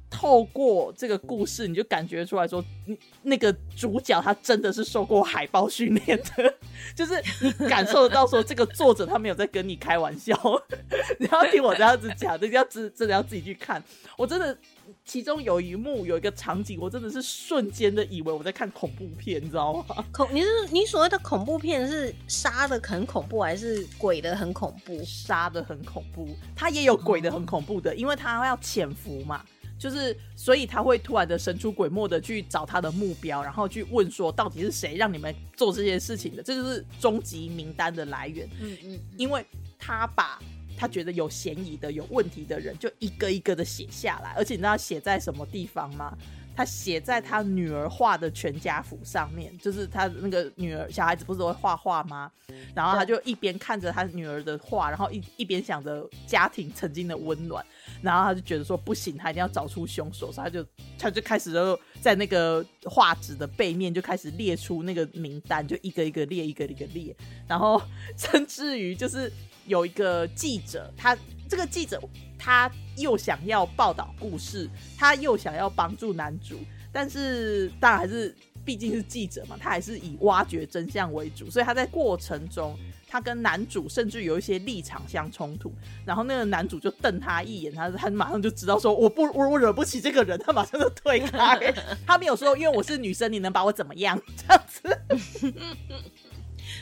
[0.10, 6.54] 透过这个故事，你就感觉出来说，你那个主角他真的是受过海豹训练的，
[6.96, 10.36] 就是你感受得到说，这个作者他没有在跟你开玩笑。
[11.20, 13.82] 你要听我这样子讲，你要真真的要自己去看。
[14.18, 14.58] 我真的，
[15.06, 20.04] 其中有一幕有一个场景，我真的是瞬间的以为我在看恐怖片，你知道吗？
[20.12, 25.00] 恐你是你所谓的恐怖片是杀的很恐怖，还是鬼的很恐怖？
[25.06, 29.46] 杀的很恐怖，他也有鬼的很恐怖的，因为他要潜伏嘛。
[29.80, 36.44] 就是，所以他会突然的神出鬼没的去找他的目标，然后去问说，到底是谁让你们做这些事情的？
[36.44, 38.48] 这就是终极名单的来源。
[38.60, 39.44] 嗯嗯，因为
[39.80, 40.38] 他把
[40.78, 46.18] 他觉得有嫌疑的、有问题的人，就一个一个的写下来，而且你知道写在什么地方吗？
[46.60, 52.30] 他写在他女儿画的全家福上面，就是他那个女儿小孩子不是都会画画吗？
[52.76, 57.66] 然后他就一边看着他女儿的画，然后一一边想着家庭曾经的温暖，
[58.02, 60.66] 然后他就觉得说不行，他一定要找出凶手，所以他就
[60.98, 67.16] 他就开始就在那个画纸的背面就开始列出那个名单，就一个一个列，一个一个列，
[67.48, 67.82] 然后
[68.18, 69.32] 甚至于就是
[69.66, 71.18] 有一个记者，他
[71.50, 72.00] 这个记者
[72.38, 76.60] 他又想要报道故事，他又想要帮助男主，
[76.92, 78.34] 但是当然还是
[78.64, 85.74] 毕竟是记者嘛，他还是以挖掘真相为主，所以他在过程中，他跟男主甚至有一些立场相冲突，
[86.06, 91.74] 然后那个男主就瞪他一眼，他他马上就知道说我不我我惹不起这个人，他马上就退开，
[92.06, 94.22] 他没有说因为我是女生，你能把我怎么样？
[94.38, 95.54] 这样子。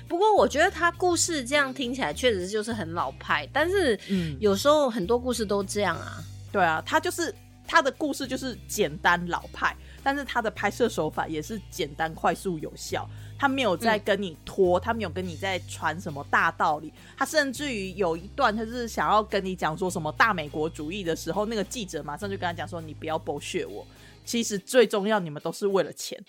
[0.07, 6.23] 不过我觉得他故事这样听起来确实就是很老派，但是嗯有时候很多故事都这样啊。
[6.51, 7.33] 对啊，他就是
[7.67, 13.07] 他的故事就是简单老派，但是他的拍摄手法也是简单、快速、有效。
[13.39, 23.85] 他没有在跟你拖，他没有跟你在传什么大道理，他甚至于有一段他是想要跟你讲说什么大美国主义的时候，那个记者马上就跟他讲说：“你不要剥削我，
[24.25, 26.19] 其实最重要，你们都是为了钱。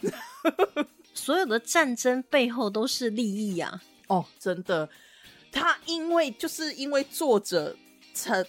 [1.18, 4.88] 所有的战争背后都是利益啊！”哦，真的，
[5.52, 7.76] 他因为就是因为作者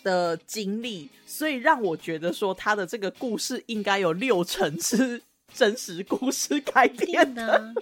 [0.03, 5.21] 的经历，所以让我觉得说他的这个故事应该有六成是
[5.53, 7.73] 真实故事改编的。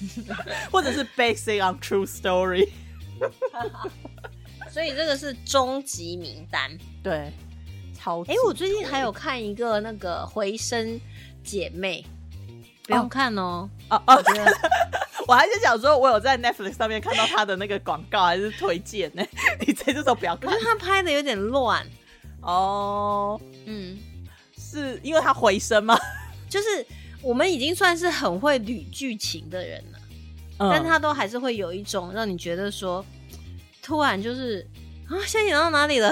[0.70, 2.68] 或者是 based on true story。
[4.70, 6.70] 所以这个是终极名单。
[7.02, 7.32] 对，
[7.98, 8.32] 超级。
[8.32, 11.00] 哎、我最近还有看一个那个《回声
[11.42, 12.04] 姐妹》，
[12.90, 13.68] 不用看哦。
[13.88, 14.24] 哦哦
[15.26, 19.22] 我， 还是想说，我有在 Netflix 上面看到他的那个广告还是推荐呢？
[19.66, 21.86] 你这这种不要看他拍的有点乱。
[22.40, 23.98] 哦，嗯，
[24.58, 25.98] 是因为他回声吗？
[26.48, 26.84] 就是
[27.22, 29.98] 我们已经算是很会捋剧情的人了，
[30.58, 33.04] 嗯但他都还是会有一种让你觉得说，
[33.82, 34.66] 突然就是
[35.08, 36.10] 啊，现在演到哪里了？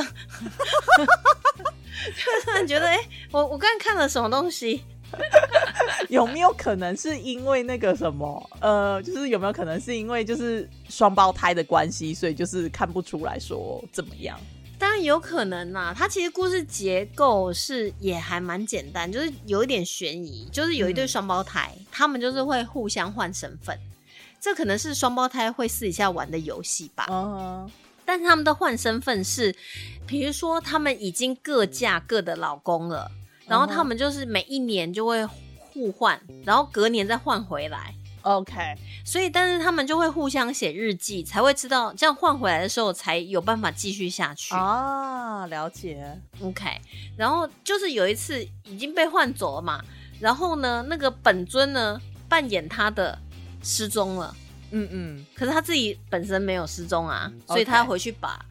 [2.04, 2.98] 就突然觉得，哎、
[3.32, 4.84] 我我刚才看了什么东西？
[6.08, 8.50] 有没有可能是因为那个什么？
[8.60, 14.38] 呃，就是有没有可能是因为就是双胞胎的关系，所以就是看不出来说怎么样？
[14.78, 23.76] 当然有可能啦，它其实故事结构是也还蛮简单，就是有一点悬疑，就是有一对双胞胎，他们就是会互相换身份，
[24.40, 27.06] 这可能是双胞胎会私底下玩的游戏吧。
[27.10, 27.68] 嗯，
[28.04, 29.52] 但是他们的换身份是，
[30.06, 33.10] 比如说他们已经各嫁各的老公了，
[33.48, 37.94] 然后他们就是每一年就会互换，然后隔年再换回来。
[38.22, 38.74] OK，
[39.06, 44.54] 所以，但是他们就会互相写日记，才会知道这样换回来的时候才有办法继续下去。
[44.54, 46.20] 啊，了解。
[46.42, 46.68] OK，
[47.16, 49.82] 然后就是有一次已经被换走了嘛，
[50.20, 53.16] 然后呢，那个本尊呢扮演他的
[53.62, 54.36] 失踪了，
[54.72, 58.44] 嗯嗯，可是他自己本身没有失踪啊，所以他要回去把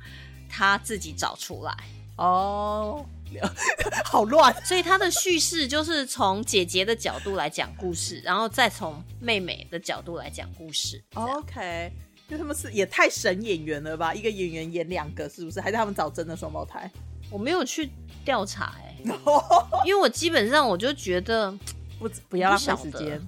[0.50, 1.78] 他自己找出来。
[2.16, 3.56] 哦，了
[4.06, 4.54] 好乱。
[4.66, 11.04] 所以他的叙事就是从姐姐的角度来讲故事，然后再从妹妹的角度来讲故事。
[11.16, 11.92] OK，
[12.30, 14.14] 因为他们是也太神演员了吧？
[14.14, 15.60] 一个演员演两个，是不是？
[15.60, 16.90] 还是他们找真的双胞胎？
[17.30, 17.90] 我没有去
[18.24, 18.96] 调查哎、
[19.86, 21.52] 因为我基本上我就觉得
[22.00, 23.22] 不不要浪费时间。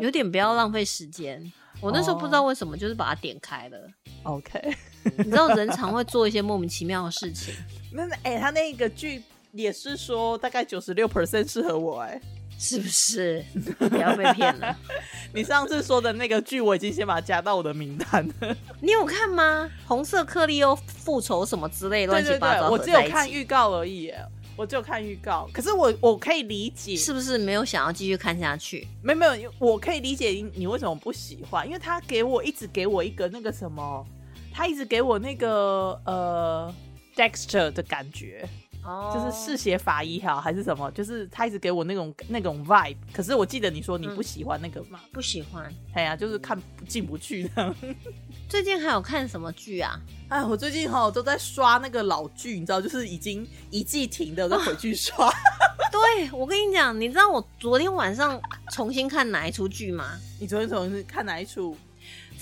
[0.00, 1.52] 有点不要浪费时间。
[1.80, 3.90] 我那时候不知道为什么，就是把它点开了。
[4.24, 4.76] OK，
[5.18, 7.54] 你知道人常会做一些莫名其妙的事情，
[7.92, 12.20] 那哎、他那个剧也是说大概九十六 percent 适合我哎、
[12.58, 13.44] 是不是？
[13.78, 14.76] 不要被骗了。
[15.34, 18.56] 你上次说的那个剧，我已经先把它加到我的名单了。
[18.80, 19.68] 你有看吗？
[19.86, 24.24] 红色克利欧复仇什么之类乱对对对，七八糟我只有看预告而已耶，
[24.62, 25.50] 我就看预告。
[25.52, 28.86] 可是我我可以理解，是不是没有想要继续看下去？
[29.02, 34.06] 没有没有，我可以理解你你为什么不喜欢，因为他给我一直给我一个那个什么，
[34.52, 36.72] 他一直给我那个呃
[37.16, 38.48] Dexter 的感觉，
[38.84, 42.96] 哦就是嗜血法医好还是什么，就是他一直给我那种那种 vibe。
[43.12, 45.72] 可是我记得你说你不喜欢那个嘛，不喜欢。
[45.94, 47.74] 哎呀，就是看进不去的。
[48.48, 49.98] 最近还有看什么剧啊？
[50.28, 55.30] 哎，我最近哈都在刷那个老剧，你知道，就是已经一季停的，我再回去刷。
[55.92, 58.40] 对我跟你讲，你知道我昨天晚上
[58.72, 60.18] 重新看哪一出剧吗？
[60.40, 61.76] 你昨天重新看哪一出？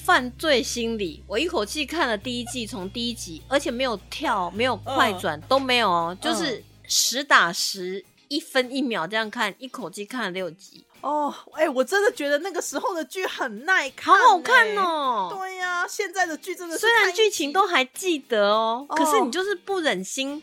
[0.05, 14.75] 犯罪心理，我一口气看了第一季，从第一集，而且没有跳，没有快转，都没有哦，就是实打实一分一秒这样看，一口气看了六集，哦，哎、我真的觉得那个时候的剧很耐看、好好看哎。
[14.77, 15.35] 哦。
[15.39, 20.43] 对呀、现在的剧真的是虽然剧情都还记得哦，哦可是你就是不忍心，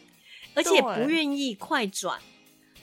[0.54, 2.20] 而且不愿意快转。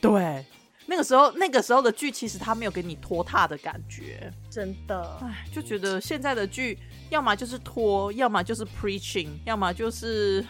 [0.01, 0.45] 对，
[0.87, 6.79] 那个时候那个时候的剧其实他没有给你拖沓的感觉，真的，哎，就觉得现在的剧
[7.11, 10.45] 要么就是拖，要么就是 preaching，要么就是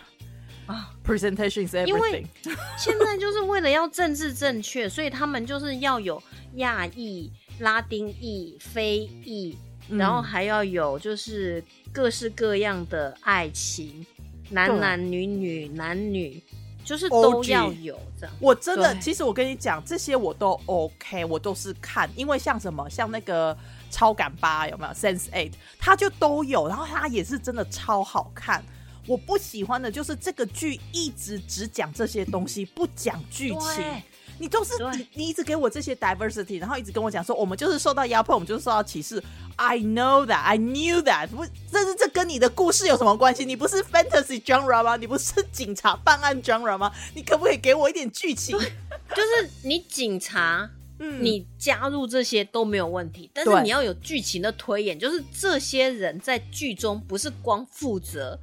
[0.66, 0.90] 啊。
[1.04, 2.56] presentation is 因为 everything。
[2.78, 6.22] 现在就是为了要政治正确， 所以他们就是要有
[6.54, 9.56] 亚裔、拉丁裔、非裔，
[9.90, 9.98] 嗯。
[9.98, 14.04] 然后还要有就是各式各样的爱情，
[14.50, 16.42] 男男女女、男女，
[16.84, 18.34] 就是都要有这样。
[18.38, 23.56] 我真的，其实我跟你讲，这些我都 OK，我都是看，因为像什么，像那个
[23.90, 28.62] 超感八有没有 Sense Eight，它就都有，然后它也是真的超好看。
[29.06, 34.02] 我不喜欢的就是这个剧一直只讲这些东西，不讲剧情对。
[34.38, 39.22] 你都是对你，你一直给我这些 diversity，然后一直跟我讲说，我们就是受到压迫，我们就是受到歧视。
[39.56, 41.46] I know that, I knew that 不。
[41.70, 43.44] 这是这跟你的故事有什么关系？
[43.44, 44.96] 你不是 fantasy genre 吗？
[44.96, 46.92] 你不是警察办案 genre 吗？
[47.14, 48.58] 你可不可以给我一点剧情？
[48.58, 50.68] 就是你警察
[50.98, 58.38] 嗯你加入这些都没有问题，但是你要有剧情的推演，就是这些人在剧中不是光负责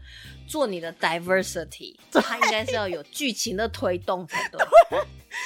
[0.48, 4.62] 做你的 diversity，他应该是要有剧情的推动才对。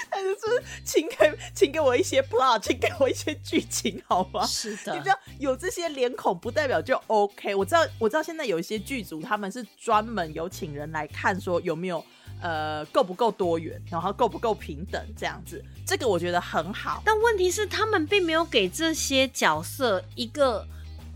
[0.09, 4.45] 但是是请给请给我一些 plot，请给我一些剧情好吗？
[4.47, 7.53] 是的你知，道有这些脸孔不代表就 OK。
[7.55, 12.03] 我知道我知道现在有一些剧组他们是专门有请人来看说有没有
[12.41, 17.01] 呃够不够多元，然后够不够平等这样子，这个我觉得很好。
[17.05, 20.65] 但问题是他们并没有给这些角色一个。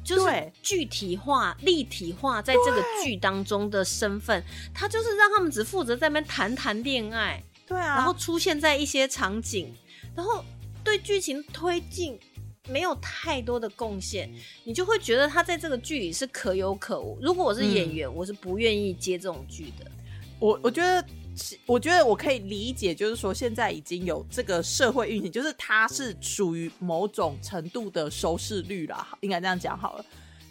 [0.01, 4.43] 就是具体化、立体化，在这个剧当中的身份，
[4.74, 9.72] 他就是让他们只负责在那边谈谈恋爱，对啊，然后出现在一些场景，
[10.15, 10.43] 然后
[10.84, 12.20] 对剧情推进
[12.67, 14.28] 没有太多的贡献，
[14.63, 17.17] 你就会觉得他在这个剧里是可有可无。
[17.22, 19.86] 如果我是演员，我是不愿意接这种剧的。
[20.39, 21.05] 我我觉得，
[21.67, 30.05] 我觉得我可以理解，就是说现在已经有这个社会运行，就是它是属于某种程度的收视率啦，应该这样讲好了。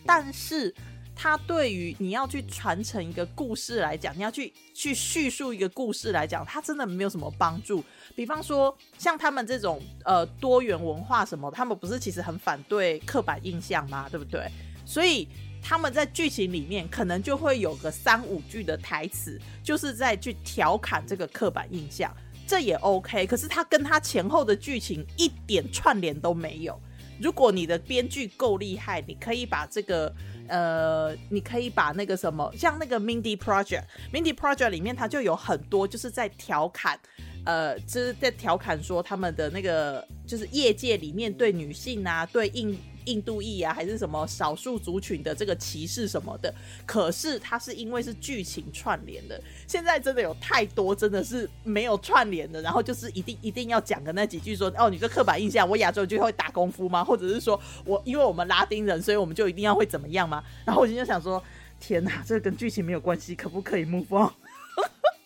[0.06, 0.72] 但是
[1.20, 7.84] 它对于你要去传承一个故事来讲，你要去去叙述一个故事来讲，它真的没有什么帮助。
[8.14, 14.08] 比方说，像他们这种呃多元文化什么，他们不是其实很反对刻板印象吗？
[14.08, 14.48] 对不对？
[14.86, 15.26] 所以
[15.60, 22.16] 他们在剧情里面可能就会有个三五句的台词，就是在去调侃这个刻板印象，
[22.46, 23.26] 这也 OK。
[23.26, 26.80] 可是他跟他前后的剧情一点串联都没有。
[27.20, 30.14] 如果你的编剧够厉害，你可以把这个
[30.49, 36.99] 呃，你可以把那个什么，像那个 Mindy Project，Mindy Project 里面它就有很多就是在调侃。
[37.44, 42.76] 呃，就是在调侃说他们的那个，就是业界里面对女性啊，对应
[43.09, 46.54] 印度裔啊，还是什么少数族群的这个歧视什么的。
[46.86, 57.02] 可是它是因为是剧情串联的，现在真的有太多真的是没有串联的，然后就是一定一定要讲的那几句说，哦，你这刻板印象，我亚洲就会打功夫吗？
[57.02, 60.44] 或者是说我因为我们拉丁人，所以我们就一定要会怎么样吗？
[60.64, 61.42] 然后我就想说，
[61.80, 64.30] 天哪，这个跟剧情没有关系，可不可以 move on？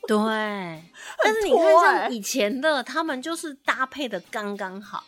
[0.08, 0.16] 对，
[1.22, 5.04] 但是你看，像以前的他们就是搭配的刚刚好，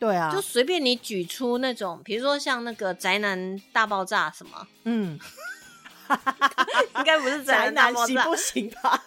[0.00, 5.16] 对啊就随便你举出那种，比如说像那个宅男大爆炸什么，嗯，
[6.96, 9.04] 应该不是宅宅男行不行吧？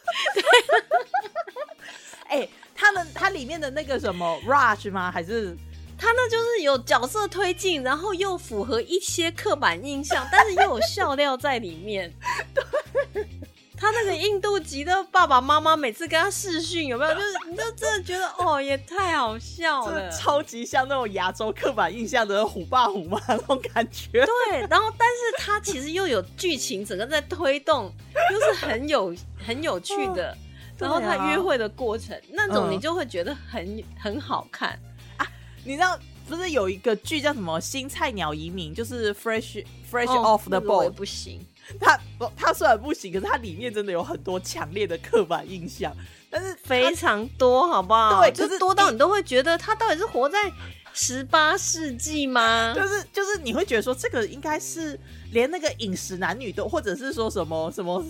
[2.29, 5.11] 哎、他们他里面的那个什么 Rush 吗？
[5.11, 5.57] 还是
[5.97, 12.13] 他那就是有角色推进，然后又符合一些刻板印象，但是又有笑料在里面。
[13.83, 17.13] 他那个印度籍的爸爸妈妈每次跟他视讯，有没有？
[17.13, 20.17] 就是你就真的觉得哦，也太好笑了这。
[20.17, 24.25] 超级像那种亚洲刻板印象的虎爸虎妈那种感觉？
[24.25, 27.91] 对，然后但是他其实又有剧情，整个在推动，
[28.31, 29.13] 又是很有
[29.45, 30.33] 很有趣的。
[30.77, 34.79] 然后他约会的过程，那种嗯你就会觉得很很好看
[35.17, 35.27] 啊。
[35.65, 41.45] 你知道不是有一个剧叫什么《新菜鸟移民》，就是 Fresh Fresh 哦 Off the Boat，不行。
[41.79, 45.95] 它不他虽然不行，可是它里面真的有很多强烈的刻板印象，
[46.29, 48.21] 但是非常多，好不好？
[48.21, 50.51] 对就可是多到你都会觉得他到底是活在
[50.93, 52.73] 十八世纪吗？
[52.75, 54.99] 就是就是你会觉得说这个应该是
[55.31, 58.03] 连那个饮食男女都，或者是说什么什么，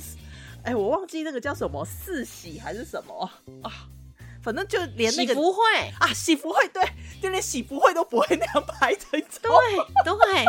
[0.63, 3.29] 哎，我忘记那个叫什么四喜还是什么
[3.61, 3.87] 啊，
[4.41, 5.61] 反正就连那个喜福会，
[5.99, 6.83] 啊喜福会，对，
[7.21, 9.57] 就连喜福会都不会那样拍的，你知道吗？
[10.03, 10.45] 对对，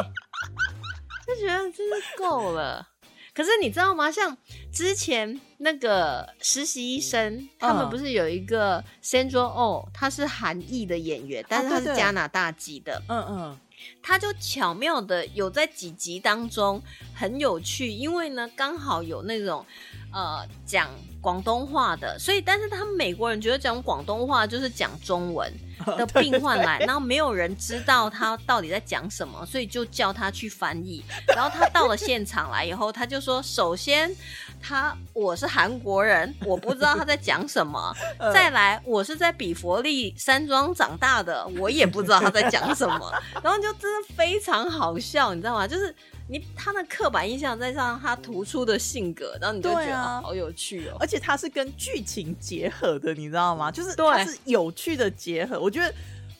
[1.26, 2.88] 就觉得真是够了。
[3.34, 4.10] 可是你知道吗？
[4.10, 4.36] 像
[4.72, 13.02] 之前那个实习医生，他们嗯不是有一个 Sandra Oh，他是韩裔的演员，但是他是加拿大籍的。
[13.08, 13.58] 嗯嗯，
[14.00, 16.80] 他就巧妙的有在几集当中
[17.12, 19.66] 很有趣，因为呢刚好有那种
[20.12, 20.88] 呃讲
[21.24, 25.50] 广东话的，所以但是他们美国人觉得讲广东话就是讲中文
[25.86, 31.02] 的病患来，然后没有人知道他到底在讲什么，所以就叫他去翻译。
[31.34, 34.14] 然后他到了现场来以后，他就说：首先
[34.60, 37.90] 他我是韩国人，我不知道他在讲什么。
[38.20, 43.10] 嗯再来，我是在比佛利山庄长大的，我也不知道他在讲什么，
[43.42, 45.66] 然后就真的非常好笑，你知道吗？
[45.66, 45.94] 就是
[46.26, 50.96] 你他的刻板印象再加上他突出的性格，然后你就觉得、好有趣哦。
[50.98, 53.70] 而且它是跟剧情结合的，你知道吗？
[53.70, 55.60] 就是对它是有趣的结合。
[55.60, 55.94] 我觉得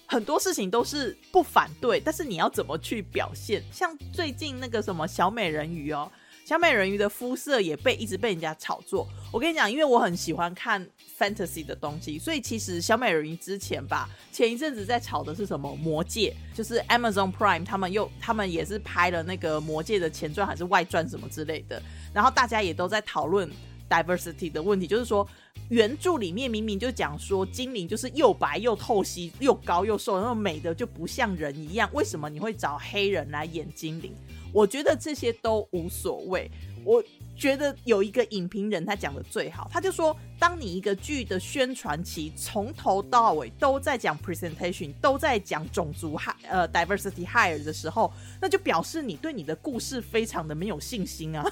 [0.06, 3.62] 很多事情都是不反对，但是你要怎么去表现？
[3.70, 6.10] 像最近那个什么小美人鱼哦，
[6.44, 9.08] 小美人鱼的肤色也被一直被人家炒作。
[9.32, 10.86] 我跟你讲，因为我很喜欢看
[11.18, 21.82] fantasy 的东西，所以其实小美人鱼之前吧，前一阵子在炒的是什么魔戒，就是 Amazon Prime 他们又他们也是拍了那个魔戒的前传还是外传什么之类的，
[22.12, 23.50] 然后大家也都在讨论。
[23.86, 25.28] diversity 的问题，就是说
[25.68, 34.14] 原著里面明明就讲说精灵就是又白又透析，又高又瘦，然后美的就不像人一样，为什么你会找黑人来演精灵？
[34.54, 36.50] 我觉得这些都无所谓，
[36.84, 37.04] 我。
[37.36, 51.44] 觉得有一个影评人他讲的最好，他就说，当你一个剧的宣传期从头到尾都在讲 presentation，都在讲种族 hire 呃 diversity hire 的时候，那就表示你对你的故事非常的没有信心啊。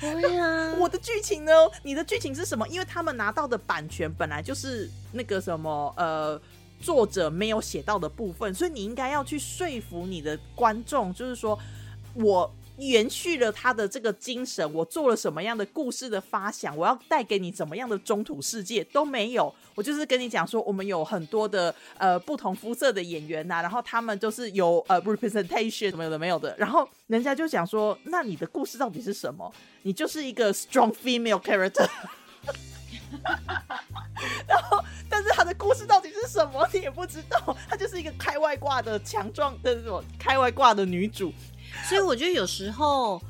[0.00, 1.52] 对呀， 我的剧情呢？
[1.82, 2.64] 你的剧情是什么？
[2.68, 6.40] 因为他们拿到的版权本来就是那个什么呃
[6.80, 11.58] 作者没有写到的部分，所以你应该要去说服你的观众，就是说
[12.14, 12.50] 我。
[12.80, 29.52] 延续了他的这个精神，我做了什么样的故事的发想，我要带给你怎么样的中土世界都没有，我就是跟你讲说，我们有很多的呃不同肤色的演员呐，然后他们都是有呃 representation 什么有的没有的，然后人家就讲说，那你的故事到底是什么？
[29.82, 31.86] 你就是一个 strong female character，
[34.48, 41.30] 然后但是他的故事到底是什么，你也不知道，他就是一个开外挂的强壮的这种开外挂的女主。
[41.88, 43.20] 所以我觉得有时候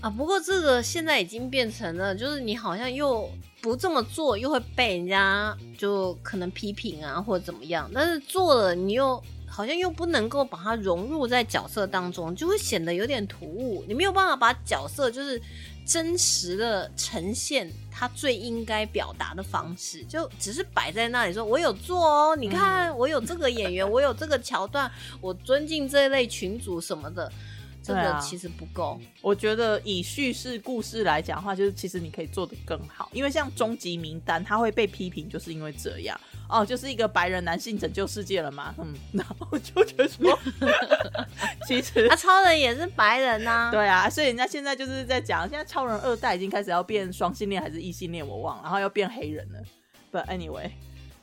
[0.00, 3.30] 啊，不过这个现在已经变成了，就是你好像又
[3.60, 7.90] 不这么做，又会被人家就可能批评啊，或者怎么样。
[7.92, 13.84] 但是做了，你又好像又不能够把它融入在角色当中，就会显得有点突兀。
[13.88, 15.40] 你没有办法把角色就是
[15.86, 27.30] 真实的呈现他最应该表达的方式，就只是摆在那里说：“我有做哦，你看我有这个演员，我有这个桥段，我尊敬这一类群主什么的。”
[27.84, 33.10] 这个其实不够，我觉得以叙事故事来讲的话，就是其实你可以做的更好。
[33.12, 36.18] 因为像《终极名单》，他会被批评，就是因为这样
[36.48, 38.74] 哦，就是一个白人男性拯救世界了嘛。
[38.78, 40.38] 嗯，然后就觉得说，
[41.68, 43.68] 其实他超人也是白人呐。
[43.70, 49.60] 对啊，所以人家现在就是在讲，现在超人二代已经开始要变双性恋还是异性恋，我忘了，然后要变黑人了。
[50.10, 50.70] But anyway。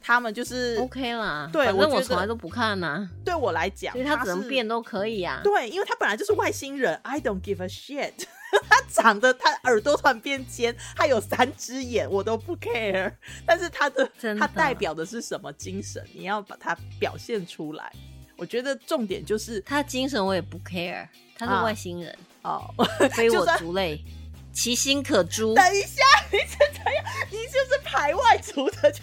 [0.03, 3.07] 他们就是 OK 啦，对，反正我从来都不看呐。
[3.23, 5.41] 对我来讲，所以他怎么变都可以啊。
[5.43, 8.13] 对，因为他本来就是外星人，I don't give a shit。
[8.69, 13.13] 他长得，他耳朵突然变尖，他有三只眼，我都不 care。
[13.45, 16.05] 但是他的，他代表的是什么精神？
[16.13, 17.91] 你要把它表现出来。
[18.35, 21.07] 我觉得重点就是他精神，我也不 care。
[21.37, 22.61] 他是外星人哦，
[23.15, 24.03] 非我族类。
[24.51, 25.53] 其心可诛。
[25.53, 27.05] 等一下，你是怎样？
[27.29, 29.01] 你就是排外族的，就。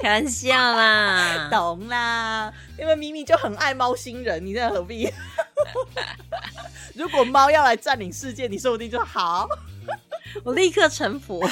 [0.00, 2.52] 开玩笑啦， 懂啦。
[2.78, 5.12] 因为咪咪就很爱猫星人，你在何必？
[6.94, 9.48] 如果猫要来占领世界，你说不定就好。
[10.44, 11.42] 我立刻臣服。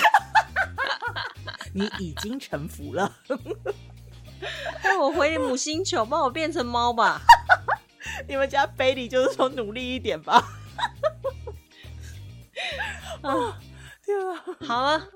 [1.74, 3.14] 你已经臣服了。
[4.82, 7.20] 带我回母星球，帮我变成猫吧。
[8.26, 10.42] 你们家贝里就是说努力一点吧。
[13.22, 13.58] 啊！
[14.04, 14.44] 天啊！
[14.66, 15.08] 好了，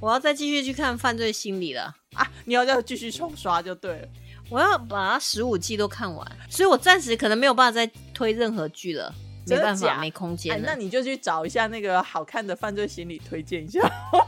[0.00, 2.26] 我要再继续去看《犯罪心理》了啊！
[2.44, 4.08] 你要再继续重刷就对了。
[4.48, 9.12] 我要把它十五季都看完，所以我暂时可能没有办法再推任何剧了，
[9.46, 10.62] 没办法，没空间。
[10.64, 13.80] 那你就去找一下那个好看的《犯罪心理》，推荐一下。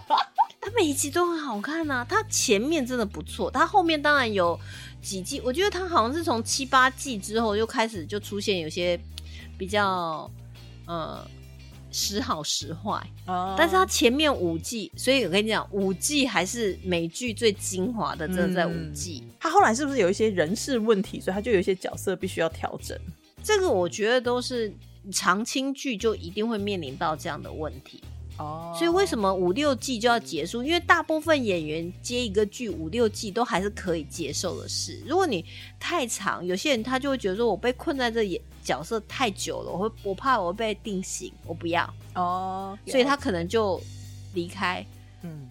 [0.61, 4.59] 它每一集都很好看啊，它前面真的不错，它后面当然有
[5.01, 8.99] 几季，我觉得它好像是从七八季之后就开始就出现有些
[9.57, 10.31] 比较
[10.87, 11.25] 呃。
[11.91, 13.05] 时好时坏，
[13.57, 19.25] 但是它前面五季，所以我跟你讲，五季还是美剧最精华的，真的在五季。
[19.41, 22.99] 他后来是不是有一些人事问题，所以他就有一些角色必须要调整？
[23.43, 24.73] 这个我觉得都是
[25.13, 28.03] 长青剧就一定会面临到这样的问题。
[28.39, 30.63] 哦，所以为什么五六季就要结束？
[30.63, 35.03] 因为大部分演员接一个剧五六季都还是可以接受的事。
[35.07, 35.45] 如果你
[35.81, 43.81] 太长，有些人他就会觉得说，我被困在这演角色太久了，我会我怕我被定型，我不要哦，所以他可能就
[44.35, 44.87] 离开。
[45.23, 45.49] 嗯，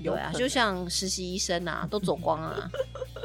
[0.00, 2.70] 对啊，就像实习医生啊，都走光啊。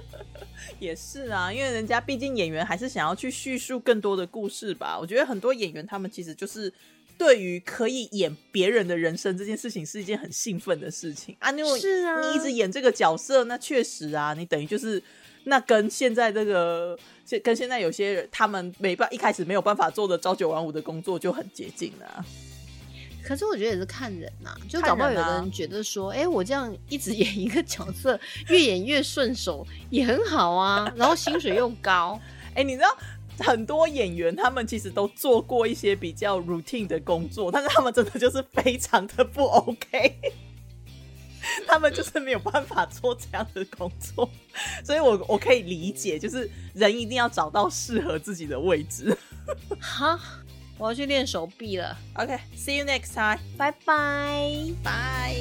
[0.79, 4.97] 也是啊，因为人家毕竟演员还是想要去叙述更多的故事吧。
[4.99, 6.73] 我觉得很多演员他们其实就是。
[7.19, 11.51] 对于可以演别人的人生这件事情，是一件很兴奋的事情啊！
[11.51, 15.03] 因为是啊，你一直演这个角色，那确实啊，你等于就是
[15.43, 22.25] 那跟现在这个，现跟现在有些人他们没办一开始没有办法做的朝九晚五的工作就很接近了。
[23.21, 28.17] 可是我觉得也是看人呐，就搞不好有的人觉得说，哎，我这样一直演一个角色，
[28.47, 32.17] 越演越顺手，也很好啊，然后薪水又高，
[32.55, 32.97] 哎，你知道？
[33.39, 40.15] 很多演员他们其实都做过一些比较 routine 的工作但是他们真的就是非常的不 ok
[41.67, 44.29] 他们就是没有办法做这样的工作
[44.83, 49.17] 所以我我可以理解就是人一定要找到适合自己的位置。
[49.79, 50.19] 好
[50.77, 51.97] 我要去练手臂了。
[52.15, 54.73] Ok see you next time 拜拜。
[54.83, 55.35] 拜